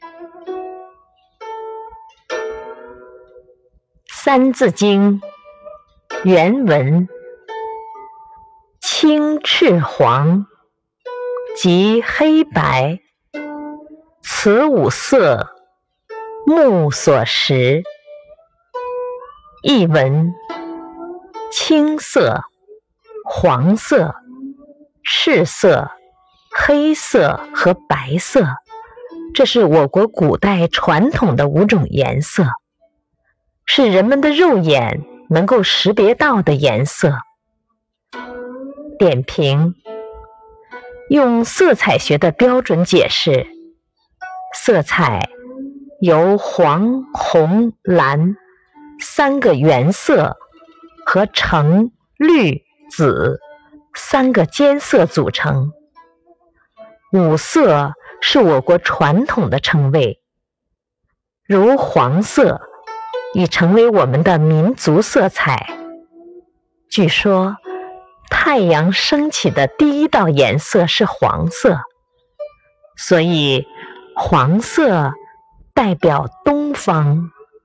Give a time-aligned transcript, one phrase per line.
[4.14, 5.20] 《三字经》
[6.24, 7.06] 原文：
[8.80, 10.46] 青赤黄，
[11.54, 13.00] 及黑白，
[14.22, 15.54] 此五色，
[16.46, 17.82] 目所识。
[19.62, 20.32] 译文：
[21.52, 22.40] 青色、
[23.26, 24.14] 黄色、
[25.04, 25.90] 赤色、
[26.56, 28.46] 黑色和白色，
[29.32, 32.46] 这是我国古代传统的五种颜色。
[33.64, 37.12] 是人们的肉眼能够识别到的颜色。
[38.98, 39.76] 点评：
[41.08, 43.46] 用色彩学的标准解释，
[44.52, 45.30] 色彩
[46.00, 48.36] 由黄、红、蓝
[48.98, 50.36] 三个原色
[51.06, 53.38] 和橙、绿、紫
[53.94, 55.72] 三个间色组成。
[57.12, 60.20] 五色是我国传统的称谓，
[61.46, 62.60] 如黄色。
[63.32, 65.78] 已成为我们的民族色彩。
[66.90, 67.58] 据说，
[68.28, 71.78] 太阳升起的第一道颜色是黄色，
[72.96, 73.68] 所以
[74.16, 75.12] 黄色
[75.72, 77.30] 代表东方。